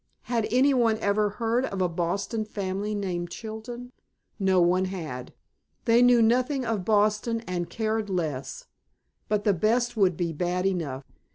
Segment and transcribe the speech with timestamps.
[0.23, 3.91] Had any one ever heard of a Boston family named Chilton?
[4.39, 5.31] No one had.
[5.85, 8.65] They knew nothing of Boston and cared less.
[9.29, 11.03] But the best would be bad enough.